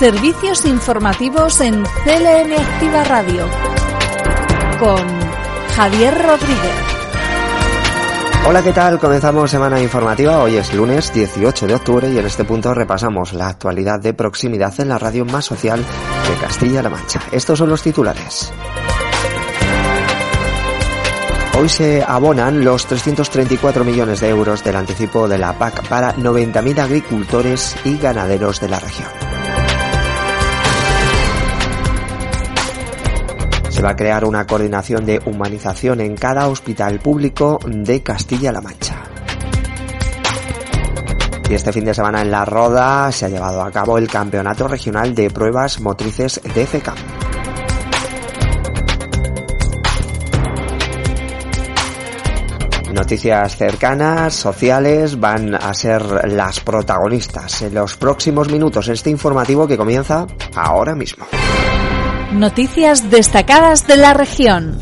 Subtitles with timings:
[0.00, 3.46] Servicios informativos en CLM Activa Radio
[4.78, 5.06] con
[5.76, 6.72] Javier Rodríguez.
[8.48, 8.98] Hola, ¿qué tal?
[8.98, 10.42] Comenzamos semana informativa.
[10.42, 14.72] Hoy es lunes 18 de octubre y en este punto repasamos la actualidad de proximidad
[14.80, 17.20] en la radio más social de Castilla-La Mancha.
[17.30, 18.54] Estos son los titulares.
[21.58, 26.78] Hoy se abonan los 334 millones de euros del anticipo de la PAC para 90.000
[26.78, 29.29] agricultores y ganaderos de la región.
[33.80, 39.04] Se va a crear una coordinación de humanización en cada hospital público de Castilla-La Mancha.
[41.48, 44.68] Y este fin de semana en La Roda se ha llevado a cabo el Campeonato
[44.68, 46.96] Regional de Pruebas Motrices de FECAM.
[52.92, 59.78] Noticias cercanas, sociales, van a ser las protagonistas en los próximos minutos este informativo que
[59.78, 61.24] comienza ahora mismo.
[62.32, 64.78] Noticias destacadas de la región.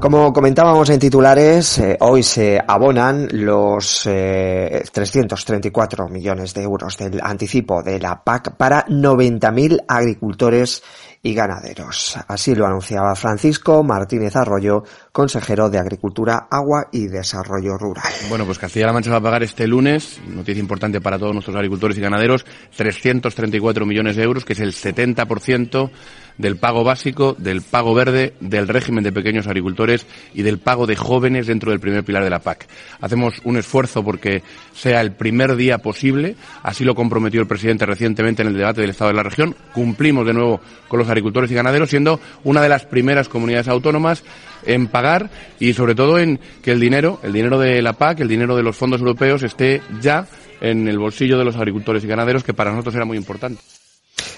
[0.00, 7.20] Como comentábamos en titulares, eh, hoy se abonan los eh, 334 millones de euros del
[7.22, 10.82] anticipo de la PAC para 90.000 agricultores
[11.22, 12.18] y ganaderos.
[12.28, 18.12] Así lo anunciaba Francisco Martínez Arroyo, consejero de Agricultura, Agua y Desarrollo Rural.
[18.28, 21.98] Bueno, pues Castilla-La Mancha va a pagar este lunes, noticia importante para todos nuestros agricultores
[21.98, 22.46] y ganaderos,
[22.76, 25.90] 334 millones de euros, que es el 70%
[26.38, 30.96] del pago básico, del pago verde, del régimen de pequeños agricultores y del pago de
[30.96, 32.68] jóvenes dentro del primer pilar de la PAC.
[33.00, 34.42] Hacemos un esfuerzo porque
[34.72, 38.90] sea el primer día posible, así lo comprometió el presidente recientemente en el debate del
[38.90, 39.54] Estado de la región.
[39.74, 44.22] Cumplimos de nuevo con los agricultores y ganaderos, siendo una de las primeras comunidades autónomas
[44.64, 48.28] en pagar y sobre todo en que el dinero, el dinero de la PAC, el
[48.28, 50.26] dinero de los fondos europeos esté ya
[50.60, 53.60] en el bolsillo de los agricultores y ganaderos, que para nosotros era muy importante.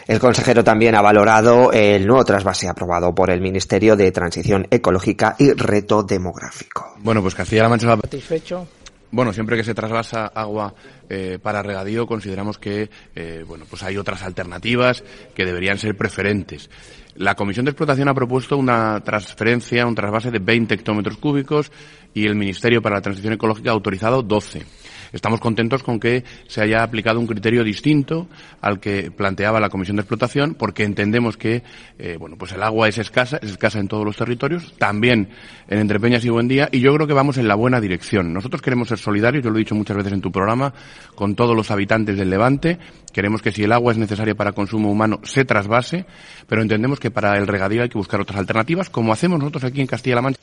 [0.07, 5.37] El consejero también ha valorado el nuevo trasvase aprobado por el Ministerio de Transición Ecológica
[5.39, 6.95] y Reto Demográfico.
[6.99, 8.67] Bueno, pues Castilla-La Mancha va satisfecho.
[9.13, 10.75] Bueno, siempre que se trasvasa agua
[11.09, 15.03] eh, para regadío, consideramos que eh, bueno, pues hay otras alternativas
[15.35, 16.71] que deberían ser preferentes.
[17.17, 21.73] La Comisión de Explotación ha propuesto una transferencia, un trasvase de 20 hectómetros cúbicos
[22.15, 24.65] y el Ministerio para la Transición Ecológica ha autorizado 12.
[25.13, 28.29] Estamos contentos con que se haya aplicado un criterio distinto
[28.61, 31.63] al que planteaba la Comisión de Explotación, porque entendemos que,
[31.99, 35.29] eh, bueno, pues el agua es escasa, es escasa en todos los territorios, también
[35.69, 38.33] en Entrepeñas y Buendía, y yo creo que vamos en la buena dirección.
[38.33, 40.73] Nosotros queremos ser solidarios, yo lo he dicho muchas veces en tu programa,
[41.15, 42.79] con todos los habitantes del Levante.
[43.13, 46.07] Queremos que si el agua es necesaria para consumo humano, se trasvase,
[46.49, 49.81] pero entendemos que para el regadío hay que buscar otras alternativas, como hacemos nosotros aquí
[49.81, 50.41] en Castilla-La Mancha.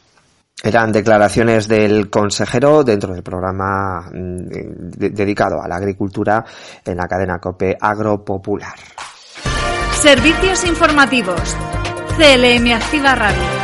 [0.63, 6.43] Eran declaraciones del consejero dentro del programa de dedicado a la agricultura
[6.83, 8.75] en la cadena COPE Agropopular.
[9.93, 11.55] Servicios informativos.
[12.17, 13.56] CLM Activa Radio.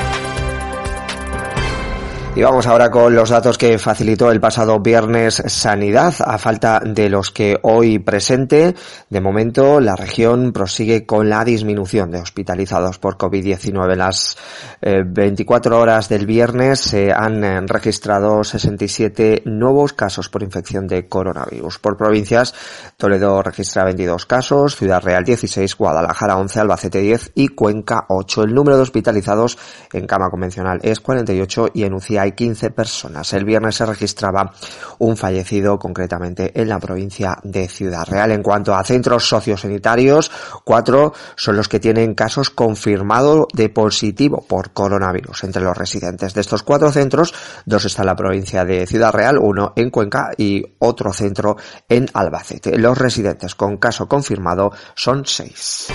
[2.36, 7.08] Y vamos ahora con los datos que facilitó el pasado viernes Sanidad, a falta de
[7.08, 8.74] los que hoy presente.
[9.08, 13.92] De momento, la región prosigue con la disminución de hospitalizados por COVID-19.
[13.92, 14.36] En las
[14.82, 21.08] eh, 24 horas del viernes se han eh, registrado 67 nuevos casos por infección de
[21.08, 21.78] coronavirus.
[21.78, 22.56] Por provincias,
[22.98, 28.46] Toledo registra 22 casos, Ciudad Real 16, Guadalajara 11, Albacete 10 y Cuenca 8.
[28.46, 29.60] El número de hospitalizados
[29.94, 33.32] en cama convencional es 48 y en UCI hay 15 personas.
[33.34, 34.54] El viernes se registraba
[35.00, 38.32] un fallecido concretamente en la provincia de Ciudad Real.
[38.32, 40.32] En cuanto a centros sociosanitarios,
[40.64, 46.34] cuatro son los que tienen casos confirmados de positivo por coronavirus entre los residentes.
[46.34, 47.34] De estos cuatro centros,
[47.66, 52.08] dos están en la provincia de Ciudad Real, uno en Cuenca y otro centro en
[52.14, 52.78] Albacete.
[52.78, 55.88] Los residentes con caso confirmado son seis.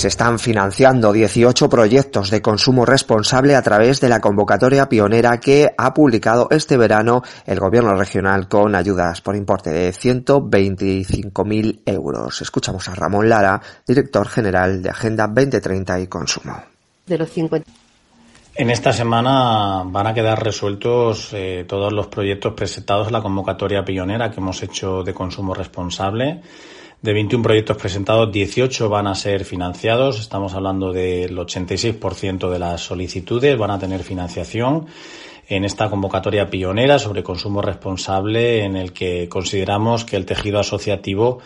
[0.00, 5.68] Se están financiando 18 proyectos de consumo responsable a través de la convocatoria pionera que
[5.76, 12.40] ha publicado este verano el gobierno regional con ayudas por importe de 125.000 euros.
[12.40, 16.56] Escuchamos a Ramón Lara, director general de Agenda 2030 y Consumo.
[17.06, 17.70] De los 50
[18.54, 23.84] En esta semana van a quedar resueltos eh, todos los proyectos presentados en la convocatoria
[23.84, 26.40] pionera que hemos hecho de consumo responsable.
[27.02, 30.20] De 21 proyectos presentados, 18 van a ser financiados.
[30.20, 34.84] Estamos hablando del 86% de las solicitudes van a tener financiación
[35.48, 41.38] en esta convocatoria pionera sobre consumo responsable en el que consideramos que el tejido asociativo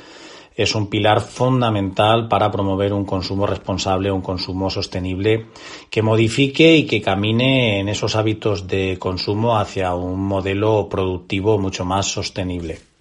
[0.57, 5.47] es un pilar fundamental para promover un consumo responsable, un consumo sostenible
[5.89, 11.85] que modifique y que camine en esos hábitos de consumo hacia un modelo productivo mucho
[11.85, 12.94] más sostenible.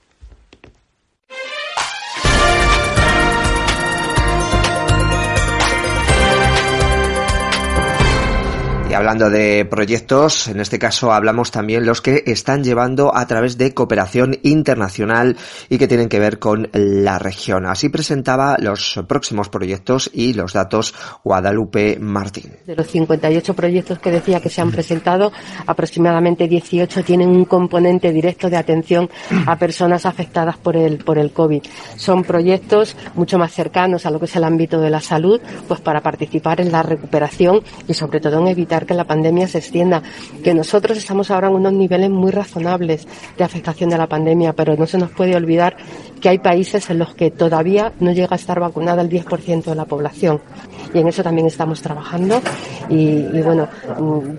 [8.94, 13.58] Y hablando de proyectos, en este caso hablamos también los que están llevando a través
[13.58, 15.36] de cooperación internacional
[15.68, 17.66] y que tienen que ver con la región.
[17.66, 20.94] Así presentaba los próximos proyectos y los datos
[21.24, 22.52] Guadalupe Martín.
[22.68, 25.32] De los 58 proyectos que decía que se han presentado,
[25.66, 29.10] aproximadamente 18 tienen un componente directo de atención
[29.48, 31.64] a personas afectadas por el, por el COVID.
[31.96, 35.82] Son proyectos mucho más cercanos a lo que es el ámbito de la salud, pues
[35.82, 40.04] para participar en la recuperación y sobre todo en evitar que la pandemia se extienda,
[40.44, 43.08] que nosotros estamos ahora en unos niveles muy razonables
[43.38, 45.78] de afectación de la pandemia, pero no se nos puede olvidar
[46.24, 49.76] que hay países en los que todavía no llega a estar vacunada el 10% de
[49.76, 50.40] la población.
[50.94, 52.42] Y en eso también estamos trabajando.
[52.88, 53.68] Y, bueno,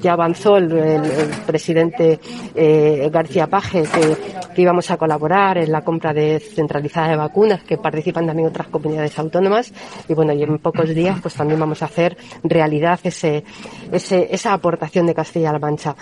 [0.00, 1.02] ya avanzó el,
[1.46, 2.19] presidente
[2.54, 7.76] eh, García Paje que, íbamos a colaborar en la compra de centralizada de vacunas, que
[7.76, 9.70] participan también otras comunidades autónomas.
[10.08, 13.44] Y bueno, y en pocos días pues también vamos a hacer realidad ese,
[13.92, 15.94] esa aportación de Castilla-La Mancha.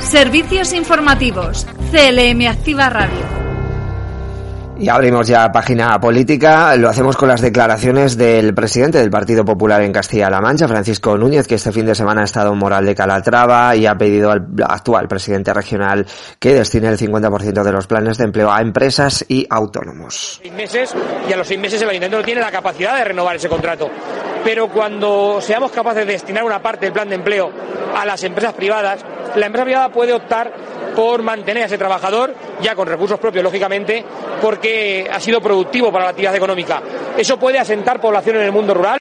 [0.00, 1.68] Servicios informativos.
[1.92, 3.49] CLM Activa Radio.
[4.80, 6.74] Y abrimos ya página política.
[6.76, 11.46] Lo hacemos con las declaraciones del presidente del Partido Popular en Castilla-La Mancha, Francisco Núñez,
[11.46, 14.46] que este fin de semana ha estado en Moral de Calatrava y ha pedido al
[14.66, 16.06] actual presidente regional
[16.38, 20.40] que destine el 50% de los planes de empleo a empresas y autónomos.
[20.42, 20.94] Seis meses
[21.28, 23.90] y a los seis meses el ayuntamiento no tiene la capacidad de renovar ese contrato.
[24.42, 27.50] Pero cuando seamos capaces de destinar una parte del plan de empleo
[27.94, 29.04] a las empresas privadas,
[29.36, 30.50] la empresa privada puede optar
[30.94, 34.04] por mantener a ese trabajador, ya con recursos propios, lógicamente,
[34.40, 34.69] porque
[35.10, 36.82] ha sido productivo para la actividad económica.
[37.16, 38.98] Eso puede asentar población en el mundo rural.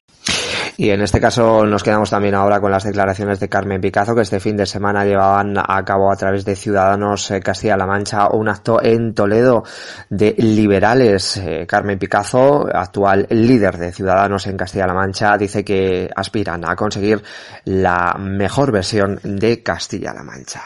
[0.80, 4.22] Y en este caso nos quedamos también ahora con las declaraciones de Carmen Picazo, que
[4.22, 8.48] este fin de semana llevaban a cabo a través de Ciudadanos eh, Castilla-La Mancha un
[8.48, 9.66] acto en Toledo
[10.10, 11.36] de liberales.
[11.36, 17.22] Eh, Carmen Picazo, actual líder de Ciudadanos en Castilla-La Mancha, dice que aspiran a conseguir
[17.66, 20.64] la mejor versión de Castilla-La Mancha.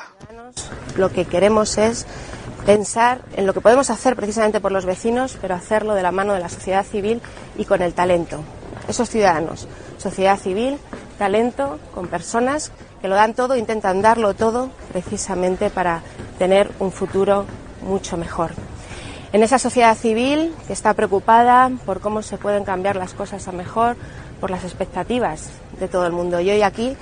[0.95, 2.05] Lo que queremos es
[2.65, 6.33] pensar en lo que podemos hacer precisamente por los vecinos, pero hacerlo de la mano
[6.33, 7.21] de la sociedad civil
[7.57, 8.39] y con el talento.
[8.87, 9.67] Esos ciudadanos,
[9.97, 10.77] sociedad civil,
[11.17, 12.71] talento, con personas
[13.01, 16.01] que lo dan todo, intentan darlo todo precisamente para
[16.39, 17.45] tener un futuro
[17.81, 18.51] mucho mejor.
[19.33, 23.51] En esa sociedad civil que está preocupada por cómo se pueden cambiar las cosas a
[23.51, 23.97] mejor,
[24.39, 25.49] por las expectativas
[25.79, 26.39] de todo el mundo.
[26.39, 26.95] Y hoy aquí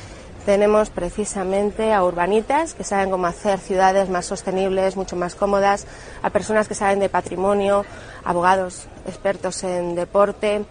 [0.45, 5.85] tenemos precisamente a urbanitas que saben cómo hacer ciudades más sostenibles, mucho más cómodas,
[6.23, 7.85] a personas que saben de patrimonio,
[8.23, 10.65] abogados expertos en deporte.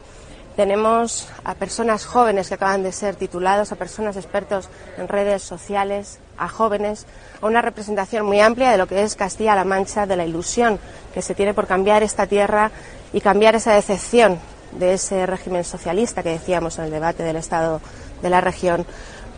[0.57, 4.69] Tenemos a personas jóvenes que acaban de ser titulados, a personas expertos
[4.99, 7.07] en redes sociales, a jóvenes,
[7.41, 10.79] a una representación muy amplia de lo que es Castilla-La Mancha, de la ilusión
[11.15, 12.71] que se tiene por cambiar esta tierra
[13.12, 14.39] y cambiar esa decepción
[14.73, 17.81] de ese régimen socialista que decíamos en el debate del Estado
[18.23, 18.87] de la región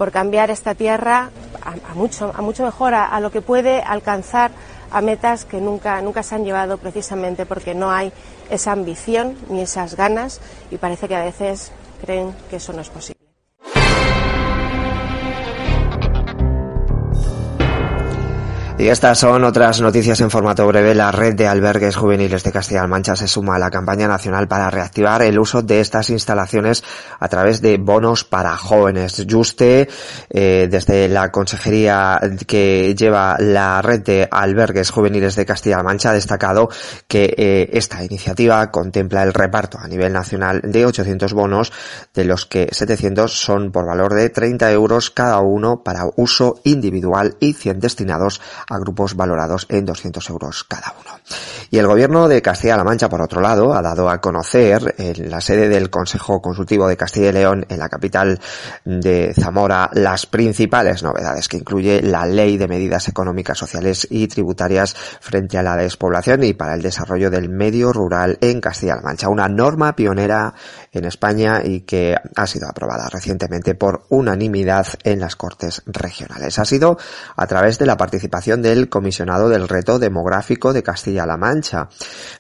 [0.03, 1.31] por cambiar esta tierra
[1.63, 4.51] a, mucho, a mucho mejor, a, lo que puede alcanzar
[4.91, 8.13] a metas que nunca, nunca se han llevado precisamente porque no hay
[8.51, 10.41] esa ambición ni esas ganas
[10.73, 11.71] y parece que a veces
[12.05, 13.22] creen que eso no es posible.
[18.79, 20.95] Y estas son otras noticias en formato breve.
[20.95, 24.71] La red de albergues juveniles de Castilla-La Mancha se suma a la campaña nacional para
[24.71, 26.83] reactivar el uso de estas instalaciones
[27.21, 29.25] a través de bonos para jóvenes.
[29.31, 29.89] Juste,
[30.31, 36.15] eh, desde la consejería que lleva la red de albergues juveniles de Castilla-La Mancha, ha
[36.15, 36.69] destacado
[37.07, 41.73] que eh, esta iniciativa contempla el reparto a nivel nacional de 800 bonos,
[42.15, 47.37] de los que 700 son por valor de 30 euros cada uno para uso individual
[47.39, 51.19] y 100 destinados grupos valorados en 200 euros cada uno.
[51.71, 55.41] Y el gobierno de Castilla-La Mancha, por otro lado, ha dado a conocer en la
[55.41, 58.41] sede del Consejo Consultivo de Castilla y León, en la capital
[58.85, 64.95] de Zamora, las principales novedades que incluye la Ley de Medidas Económicas, Sociales y Tributarias
[65.21, 69.29] frente a la despoblación y para el desarrollo del medio rural en Castilla-La Mancha.
[69.29, 70.53] Una norma pionera
[70.93, 76.59] en España y que ha sido aprobada recientemente por unanimidad en las Cortes Regionales.
[76.59, 76.99] Ha sido
[77.37, 81.89] a través de la participación del comisionado del reto demográfico de Castilla-La Mancha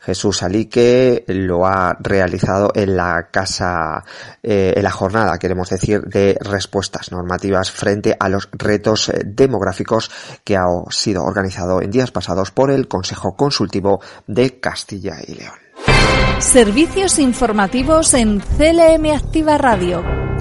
[0.00, 4.04] Jesús Alique lo ha realizado en la casa,
[4.42, 10.10] eh, en la jornada, queremos decir, de respuestas normativas frente a los retos eh, demográficos
[10.44, 15.54] que ha sido organizado en días pasados por el Consejo Consultivo de Castilla y León.
[16.38, 20.31] Servicios informativos en CLM Activa Radio.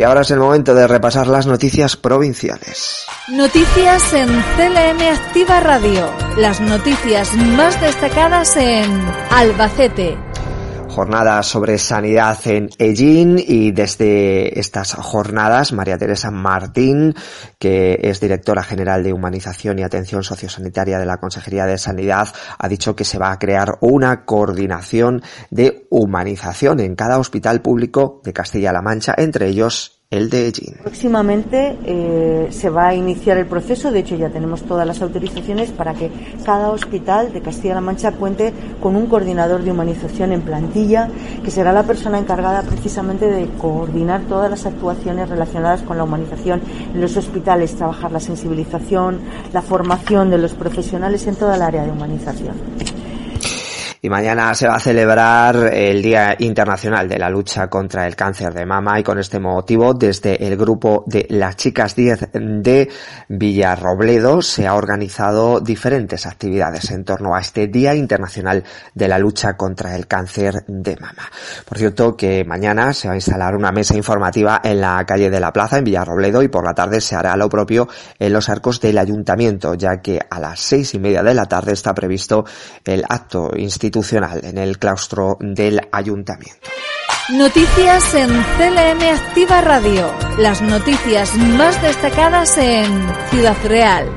[0.00, 3.04] Y ahora es el momento de repasar las noticias provinciales.
[3.28, 6.10] Noticias en CLM Activa Radio.
[6.38, 8.90] Las noticias más destacadas en
[9.30, 10.16] Albacete,
[10.90, 17.14] jornada sobre sanidad en Ellín y desde estas jornadas María Teresa Martín,
[17.58, 22.28] que es directora general de Humanización y Atención Sociosanitaria de la Consejería de Sanidad,
[22.58, 28.20] ha dicho que se va a crear una coordinación de humanización en cada hospital público
[28.24, 29.99] de Castilla-La Mancha, entre ellos
[30.82, 35.70] Próximamente eh, se va a iniciar el proceso, de hecho ya tenemos todas las autorizaciones
[35.70, 36.10] para que
[36.44, 38.52] cada hospital de Castilla-La Mancha cuente
[38.82, 41.08] con un coordinador de humanización en plantilla,
[41.44, 46.60] que será la persona encargada precisamente de coordinar todas las actuaciones relacionadas con la humanización
[46.92, 49.20] en los hospitales, trabajar la sensibilización,
[49.52, 52.99] la formación de los profesionales en toda el área de humanización.
[54.02, 58.54] Y mañana se va a celebrar el Día Internacional de la Lucha contra el Cáncer
[58.54, 62.88] de Mama y con este motivo desde el grupo de las chicas 10 de
[63.28, 68.64] Villarrobledo se ha organizado diferentes actividades en torno a este Día Internacional
[68.94, 71.30] de la Lucha contra el Cáncer de Mama.
[71.68, 75.40] Por cierto que mañana se va a instalar una mesa informativa en la calle de
[75.40, 77.86] la Plaza en Villarrobledo y por la tarde se hará lo propio
[78.18, 81.74] en los arcos del ayuntamiento ya que a las seis y media de la tarde
[81.74, 82.46] está previsto
[82.86, 86.68] el acto institucional institucional en el claustro del ayuntamiento.
[87.30, 90.12] Noticias en CLM Activa Radio.
[90.38, 92.86] Las noticias más destacadas en
[93.30, 94.08] Ciudad Real.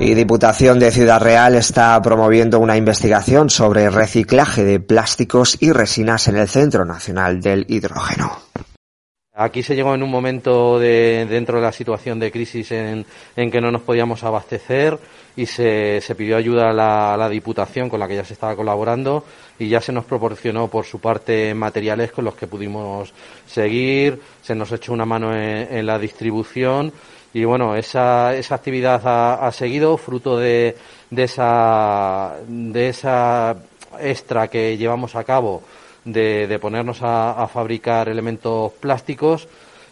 [0.00, 6.28] Y Diputación de Ciudad Real está promoviendo una investigación sobre reciclaje de plásticos y resinas
[6.28, 8.38] en el Centro Nacional del Hidrógeno.
[9.40, 13.60] Aquí se llegó en un momento de, dentro de la situación de crisis en, que
[13.60, 14.98] no nos podíamos abastecer
[15.36, 19.24] y se, pidió ayuda a la, Diputación con la que ya se estaba colaborando
[19.56, 23.14] y ya se nos proporcionó por su parte materiales con los que pudimos
[23.46, 26.92] seguir, se nos echó una mano en, la distribución
[27.32, 30.76] y bueno, esa, esa actividad ha, seguido fruto de,
[31.10, 33.54] de, esa, de esa
[34.00, 35.62] extra que llevamos a cabo
[36.04, 39.48] de, ponernos a, fabricar elementos plásticos,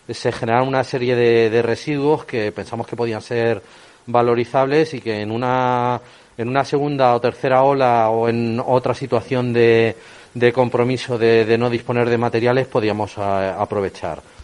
[0.08, 3.62] se generaron una serie de, residuos que pensamos que podían ser
[4.06, 6.00] valorizables y que en una,
[6.38, 9.96] en una segunda o tercera ola o en otra situación de,
[10.34, 14.35] de compromiso de, no disponer de materiales podíamos eh, aprovechar.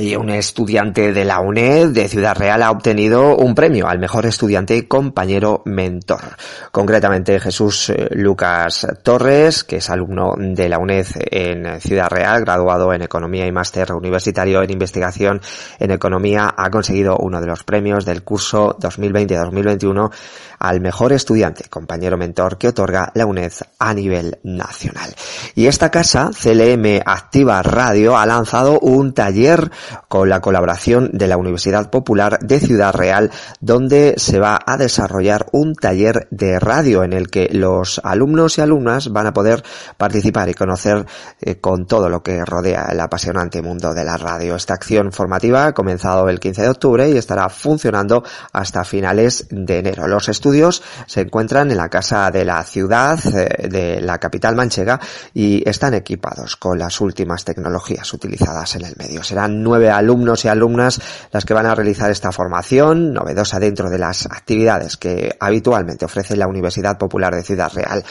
[0.00, 4.26] Y un estudiante de la UNED de Ciudad Real ha obtenido un premio al mejor
[4.26, 6.36] estudiante compañero mentor.
[6.70, 12.92] Concretamente Jesús eh, Lucas Torres, que es alumno de la UNED en Ciudad Real, graduado
[12.92, 15.40] en Economía y máster universitario en Investigación
[15.80, 20.10] en Economía, ha conseguido uno de los premios del curso 2020-2021
[20.58, 25.14] al mejor estudiante, compañero mentor que otorga la UNED a nivel nacional.
[25.54, 29.70] Y esta casa, CLM Activa Radio, ha lanzado un taller
[30.08, 33.30] con la colaboración de la Universidad Popular de Ciudad Real,
[33.60, 38.60] donde se va a desarrollar un taller de radio en el que los alumnos y
[38.60, 39.62] alumnas van a poder
[39.96, 41.06] participar y conocer
[41.40, 44.56] eh, con todo lo que rodea el apasionante mundo de la radio.
[44.56, 49.78] Esta acción formativa ha comenzado el 15 de octubre y estará funcionando hasta finales de
[49.78, 50.06] enero.
[50.08, 55.00] Los estudios se encuentran en la Casa de la Ciudad eh, de la capital manchega
[55.34, 59.22] y están equipados con las últimas tecnologías utilizadas en el medio.
[59.22, 63.98] Serán nueve alumnos y alumnas las que van a realizar esta formación novedosa dentro de
[63.98, 68.02] las actividades que habitualmente ofrece la Universidad Popular de Ciudad Real.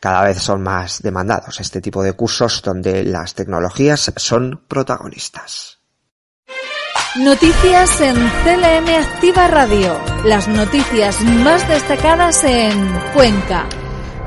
[0.00, 5.78] Cada vez son más demandados este tipo de cursos donde las tecnologías son protagonistas.
[7.16, 9.96] Noticias en CLM Activa Radio.
[10.24, 13.68] Las noticias más destacadas en Cuenca.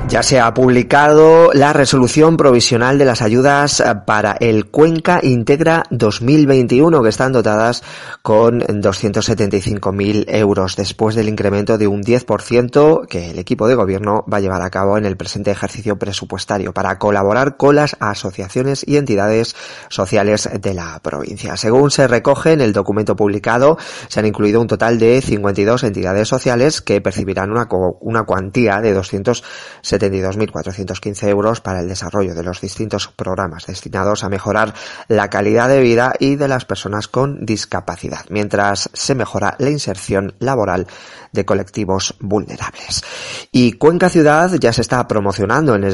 [0.06, 5.82] Ya se ha publicado la resolución provisional de las ayudas eh, para el Cuenca Integra
[5.90, 7.82] 2021, que están dotadas
[8.22, 14.38] con 275.000 euros, después del incremento de un 10% que el equipo de gobierno va
[14.38, 18.96] a llevar a cabo en el presente ejercicio presupuestario para colaborar con las asociaciones y
[18.96, 19.56] entidades
[19.90, 21.58] sociales de la provincia.
[21.58, 23.76] Según se recoge en el documento publicado,
[24.08, 27.68] se han incluido un total de 52 entidades sociales que percibirán una,
[28.00, 34.28] una cuantía de 270 72.415 euros para el desarrollo de los distintos programas destinados a
[34.28, 34.74] mejorar
[35.08, 40.34] la calidad de vida y de las personas con discapacidad, mientras se mejora la inserción
[40.38, 40.86] laboral
[41.32, 43.02] de colectivos vulnerables.
[43.52, 45.84] Y Cuenca Ciudad ya se está promocionando en,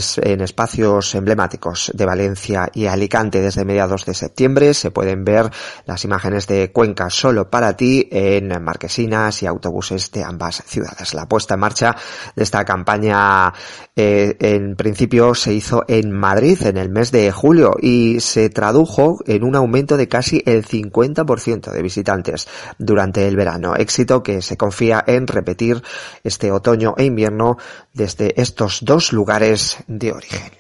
[0.41, 4.75] espacios emblemáticos de Valencia y Alicante desde mediados de septiembre.
[4.75, 5.51] Se pueden ver
[5.87, 11.15] las imágenes de Cuenca solo para ti en marquesinas y autobuses de ambas ciudades.
[11.15, 11.97] La puesta en marcha
[12.35, 13.53] de esta campaña
[13.97, 19.19] eh, en principio se hizo en Madrid en el mes de julio y se tradujo
[19.27, 22.49] en un aumento de casi el 50% de visitantes
[22.79, 23.77] durante el verano.
[23.77, 25.83] Éxito que se confía en repetir
[26.25, 27.57] este otoño e invierno
[27.93, 30.53] desde estos dos lugares de origen.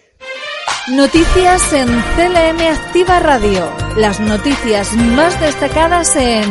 [0.92, 3.68] Noticias en CLM Activa Radio.
[3.96, 6.44] Las noticias más destacadas en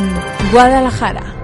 [0.52, 1.43] Guadalajara.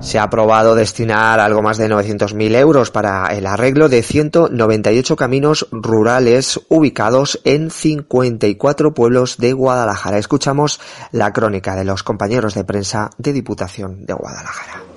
[0.00, 5.68] Se ha aprobado destinar algo más de 900.000 euros para el arreglo de 198 caminos
[5.70, 10.18] rurales ubicados en 54 pueblos de Guadalajara.
[10.18, 10.80] Escuchamos
[11.12, 14.89] la crónica de los compañeros de prensa de Diputación de Guadalajara.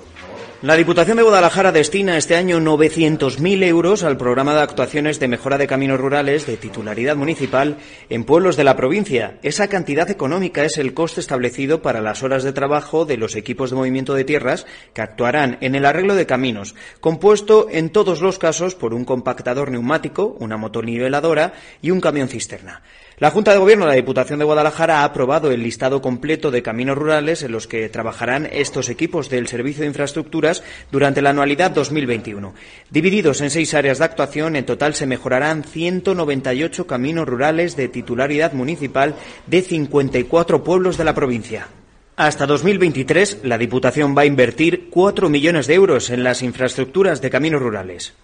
[0.64, 5.58] La Diputación de Guadalajara destina este año 900.000 euros al programa de actuaciones de mejora
[5.58, 7.76] de caminos rurales de titularidad municipal
[8.08, 9.38] en pueblos de la provincia.
[9.42, 13.68] Esa cantidad económica es el coste establecido para las horas de trabajo de los equipos
[13.68, 18.38] de movimiento de tierras que actuarán en el arreglo de caminos, compuesto en todos los
[18.38, 21.52] casos por un compactador neumático, una motoniveladora
[21.82, 22.80] y un camión cisterna.
[23.18, 26.64] La Junta de Gobierno de la Diputación de Guadalajara ha aprobado el listado completo de
[26.64, 31.70] caminos rurales en los que trabajarán estos equipos del Servicio de Infraestructuras durante la anualidad
[31.70, 32.54] 2021.
[32.90, 38.52] Divididos en seis áreas de actuación, en total se mejorarán 198 caminos rurales de titularidad
[38.52, 39.14] municipal
[39.46, 41.68] de 54 pueblos de la provincia.
[42.16, 47.30] Hasta 2023, la Diputación va a invertir 4 millones de euros en las infraestructuras de
[47.30, 48.14] caminos rurales.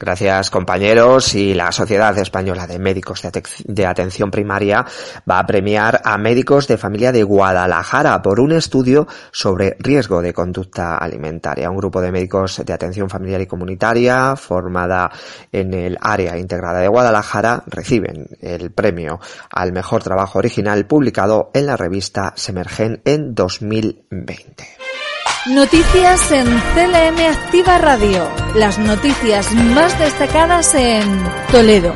[0.00, 3.20] Gracias compañeros y la Sociedad Española de Médicos
[3.64, 4.86] de, Atención Primaria
[5.28, 10.32] va a premiar a médicos de familia de Guadalajara por un estudio sobre riesgo de
[10.32, 11.68] conducta alimentaria.
[11.68, 15.10] Un grupo de médicos de atención familiar y comunitaria formada
[15.50, 19.18] en el área integrada de Guadalajara reciben el premio
[19.50, 24.87] al mejor trabajo original publicado en la revista Semergen en 2020.
[25.50, 28.28] Noticias en CLM Activa Radio.
[28.54, 31.02] Las noticias más destacadas en
[31.50, 31.94] Toledo.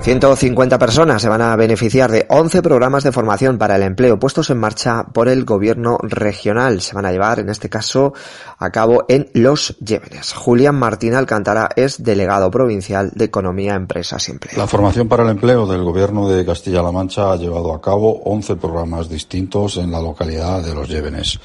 [0.00, 4.50] 150 personas se van a beneficiar de 11 programas de formación para el empleo puestos
[4.50, 6.80] en marcha por el gobierno regional.
[6.80, 8.14] Se van a llevar, en este caso,
[8.58, 10.32] a cabo en Los Llévenes.
[10.32, 14.58] Julián Martín Alcántara es delegado provincial de Economía, Empresas y Empleo.
[14.58, 18.56] La formación para el empleo del gobierno de Castilla-La Mancha ha llevado a cabo 11
[18.56, 21.38] programas distintos en la localidad de Los Llévenes.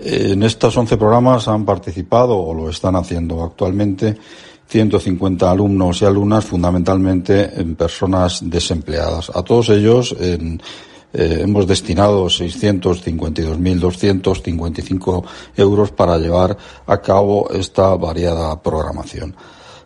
[0.00, 4.16] En estos 11 programas han participado, o lo están haciendo actualmente,
[4.66, 9.30] 150 alumnos y alumnas, fundamentalmente en personas desempleadas.
[9.34, 10.58] A todos ellos eh,
[11.12, 15.24] hemos destinado 652.255
[15.56, 19.36] euros para llevar a cabo esta variada programación.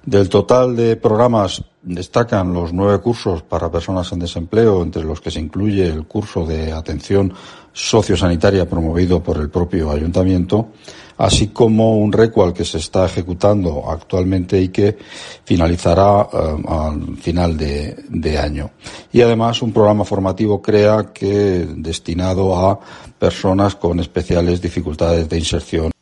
[0.04, 5.30] Del total de programas destacan los nueve cursos para personas en desempleo, entre los que
[5.30, 7.32] se incluye el curso de atención
[7.72, 10.72] sociosanitaria promovido por el propio ayuntamiento,
[11.18, 14.98] así como un recual que se está ejecutando actualmente y que
[15.44, 18.70] finalizará eh, al final de, de, año.
[19.12, 22.80] Y además un programa formativo CREA que destinado a
[23.18, 25.95] personas con especiales dificultades de inserción.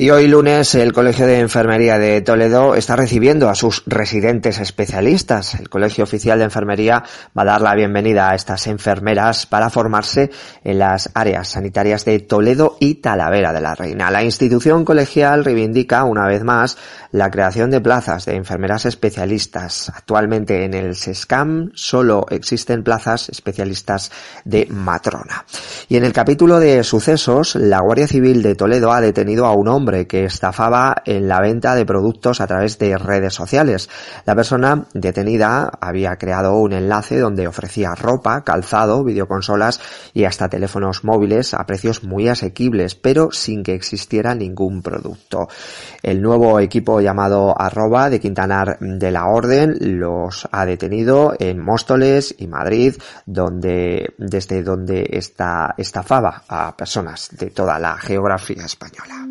[0.00, 5.56] Y hoy lunes el Colegio de Enfermería de Toledo está recibiendo a sus residentes especialistas.
[5.56, 7.02] El Colegio Oficial de Enfermería
[7.36, 10.30] va a dar la bienvenida a estas enfermeras para formarse
[10.62, 14.08] en las áreas sanitarias de Toledo y Talavera de la Reina.
[14.12, 16.78] La institución colegial reivindica una vez más
[17.10, 19.90] la creación de plazas de enfermeras especialistas.
[19.92, 24.12] Actualmente en el SESCAM solo existen plazas especialistas
[24.44, 25.44] de matrona.
[25.88, 29.66] Y en el capítulo de sucesos, la Guardia Civil de Toledo ha detenido a un
[29.66, 33.88] hombre hombre que estafaba en la venta de productos a través de redes sociales.
[34.26, 39.80] La persona detenida había creado un enlace donde ofrecía ropa, calzado, videoconsolas
[40.12, 45.48] y hasta teléfonos móviles a precios muy asequibles, pero sin que existiera ningún producto.
[46.02, 52.34] El nuevo equipo llamado arroba de Quintanar de la Orden los ha detenido en Móstoles
[52.36, 59.27] y Madrid, donde, desde donde esta, estafaba a personas de toda la geografía española.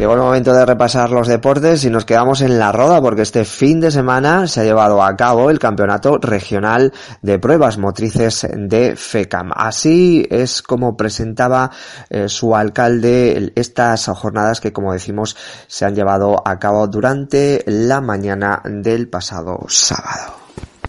[0.00, 3.44] Llegó el momento de repasar los deportes y nos quedamos en la roda porque este
[3.44, 8.96] fin de semana se ha llevado a cabo el Campeonato Regional de Pruebas Motrices de
[8.96, 9.50] FECAM.
[9.54, 11.70] Así es como presentaba
[12.08, 18.00] eh, su alcalde estas jornadas que, como decimos, se han llevado a cabo durante la
[18.00, 20.32] mañana del pasado sábado.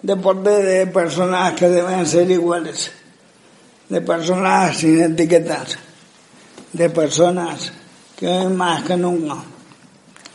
[0.01, 2.93] Deporte de personas que deben ser iguales,
[3.91, 5.77] de personas sin etiquetas,
[6.71, 7.73] de personas
[8.15, 9.35] que hoy más que nunca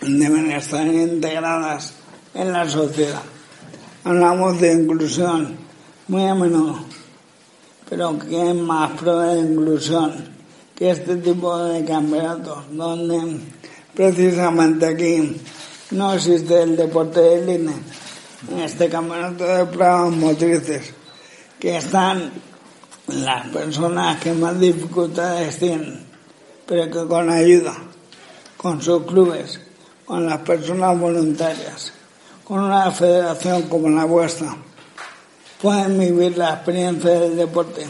[0.02, 1.94] deben estar integradas
[2.34, 3.22] en la sociedad.
[4.04, 5.56] Hablamos de inclusión
[6.06, 6.80] muy a menudo,
[7.88, 10.12] pero ¿qué más prueba de inclusión
[10.74, 13.40] que este tipo de campeonatos donde
[13.94, 15.34] precisamente aquí
[15.92, 17.54] no existe el deporte de?
[17.54, 20.92] En este campeonato de pruebas motrices,
[21.58, 22.30] que están
[23.08, 26.06] las personas que más dificultades tienen
[26.66, 27.74] pero que con ayuda,
[28.56, 29.60] con sus clubes,
[30.04, 31.92] con las personas voluntarias,
[32.44, 34.54] con una federación como la vuestra,
[35.62, 37.86] pueden vivir la experiencia del deporte,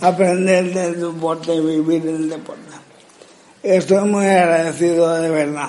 [0.00, 2.62] aprender del deporte y vivir el deporte.
[3.62, 5.68] Estoy muy agradecido de verdad.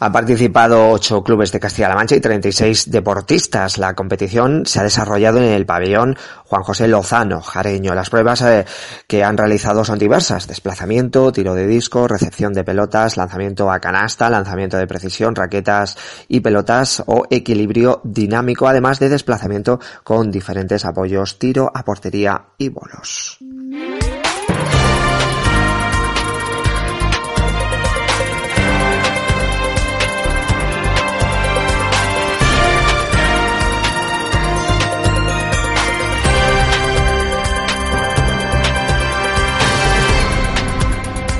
[0.00, 3.78] Han participado ocho clubes de Castilla-La Mancha y 36 deportistas.
[3.78, 7.96] La competición se ha desarrollado en el pabellón Juan José Lozano, Jareño.
[7.96, 8.64] Las pruebas eh,
[9.08, 10.46] que han realizado son diversas.
[10.46, 15.96] Desplazamiento, tiro de disco, recepción de pelotas, lanzamiento a canasta, lanzamiento de precisión, raquetas
[16.28, 22.68] y pelotas o equilibrio dinámico, además de desplazamiento con diferentes apoyos, tiro a portería y
[22.68, 23.38] bolos.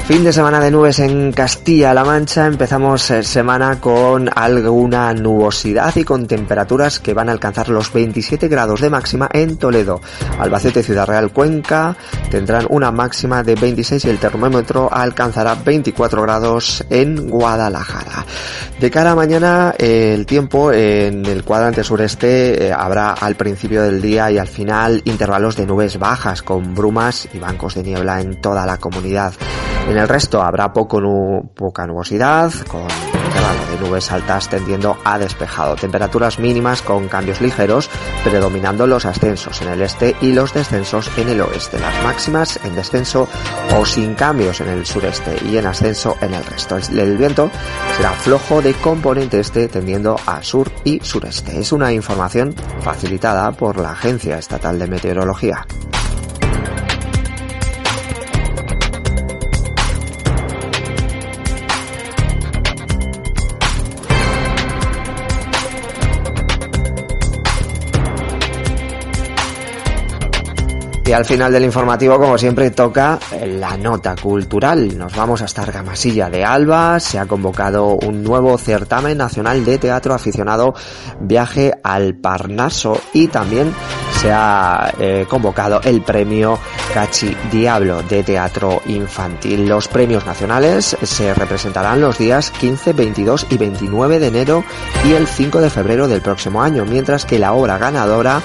[0.09, 2.47] Fin de semana de nubes en Castilla-La Mancha.
[2.47, 8.49] Empezamos eh, semana con alguna nubosidad y con temperaturas que van a alcanzar los 27
[8.49, 10.01] grados de máxima en Toledo.
[10.39, 11.95] Albacete, Ciudad Real, Cuenca
[12.31, 18.25] tendrán una máxima de 26 y el termómetro alcanzará 24 grados en Guadalajara.
[18.81, 24.01] De cara a mañana, el tiempo en el cuadrante sureste eh, habrá al principio del
[24.01, 28.41] día y al final intervalos de nubes bajas con brumas y bancos de niebla en
[28.41, 29.35] toda la comunidad.
[29.99, 35.77] El resto habrá poca nubosidad, con intervalo de nubes altas tendiendo a despejado.
[35.77, 37.91] Temperaturas mínimas con cambios ligeros,
[38.25, 41.79] predominando los ascensos en el este y los descensos en el oeste.
[41.79, 43.29] Las máximas en descenso
[43.77, 46.77] o sin cambios en el sureste y en ascenso en el resto.
[46.77, 47.51] El viento
[47.97, 51.59] será flojo de componente este tendiendo a sur y sureste.
[51.59, 55.67] Es una información facilitada por la Agencia Estatal de Meteorología.
[71.09, 74.99] Y al final del informativo, como siempre, toca la nota cultural.
[74.99, 77.01] Nos vamos hasta Argamasilla de Alba.
[77.01, 80.75] Se ha convocado un nuevo certamen nacional de teatro aficionado
[81.19, 83.73] Viaje al Parnaso y también
[84.21, 86.59] se ha eh, convocado el premio
[86.93, 89.69] Cachi Diablo de teatro infantil.
[89.69, 94.65] Los premios nacionales se representarán los días 15, 22 y 29 de enero
[95.07, 98.43] y el 5 de febrero del próximo año, mientras que la obra ganadora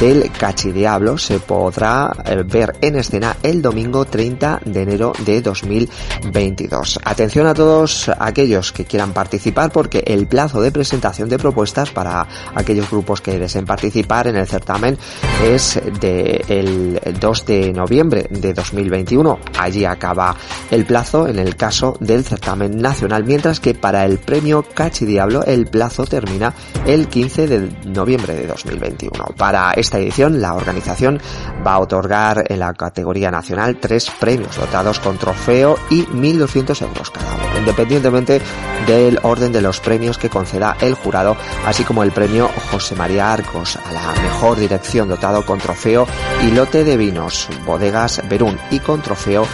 [0.00, 5.40] del Cachi Diablo se podrá eh, ver en escena el domingo 30 de enero de
[5.42, 7.00] 2022.
[7.04, 12.26] Atención a todos aquellos que quieran participar porque el plazo de presentación de propuestas para
[12.54, 14.98] aquellos grupos que deseen participar en el certamen
[15.42, 19.38] es de el 2 de noviembre de 2021.
[19.58, 20.36] Allí acaba
[20.70, 25.44] el plazo en el caso del certamen nacional, mientras que para el premio Cachi Diablo
[25.44, 26.54] el plazo termina
[26.86, 29.24] el 15 de noviembre de 2021.
[29.36, 31.20] Para esta edición la organización
[31.66, 37.10] va a otorgar en la categoría nacional tres premios dotados con trofeo y 1.200 euros
[37.10, 38.42] cada uno, independientemente
[38.86, 43.32] del orden de los premios que conceda el jurado, así como el premio José María
[43.32, 46.06] Arcos a la mejor dirección dotado con trofeo
[46.42, 49.46] y lote de vinos, bodegas Berún y con trofeo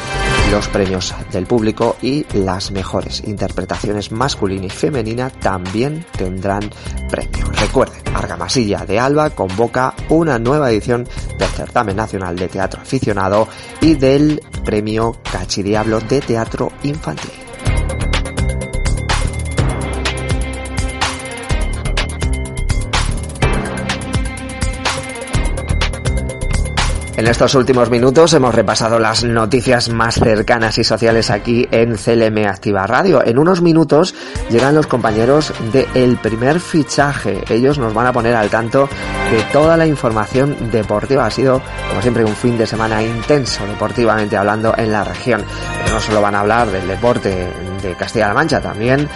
[0.52, 6.68] los premios del público y las mejores interpretaciones masculina y femenina también tendrán
[7.10, 7.46] premio.
[7.58, 13.48] Recuerden, Argamasilla de Alba convoca una nueva edición del Certamen Nacional de Teatro Aficionado
[13.80, 17.41] y del Premio Cachidiablo de Teatro Infantil.
[27.22, 32.48] En estos últimos minutos hemos repasado las noticias más cercanas y sociales aquí en CLM
[32.48, 33.24] Activa Radio.
[33.24, 34.12] En unos minutos
[34.50, 37.44] llegan los compañeros de El Primer Fichaje.
[37.48, 38.88] Ellos nos van a poner al tanto
[39.30, 41.24] de toda la información deportiva.
[41.24, 45.44] Ha sido, como siempre, un fin de semana intenso deportivamente hablando en la región.
[45.78, 49.08] Pero no solo van a hablar del deporte de Castilla-La Mancha, también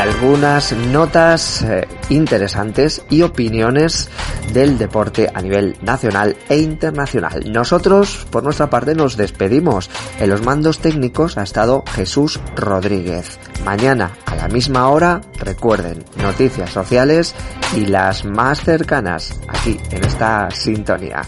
[0.00, 4.08] algunas notas eh, interesantes y opiniones
[4.52, 7.51] del deporte a nivel nacional e internacional.
[7.52, 9.90] Nosotros, por nuestra parte, nos despedimos.
[10.18, 13.38] En los mandos técnicos ha estado Jesús Rodríguez.
[13.64, 17.34] Mañana, a la misma hora, recuerden, noticias sociales
[17.76, 21.22] y las más cercanas aquí en esta sintonía.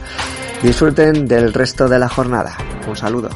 [0.63, 2.57] Disfruten del resto de la jornada.
[2.89, 3.29] Un saludo.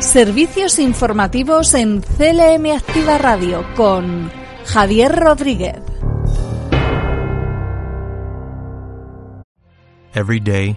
[0.00, 4.32] Servicios informativos en CLM Activa Radio con
[4.66, 5.80] Javier Rodríguez.
[10.14, 10.76] Every day,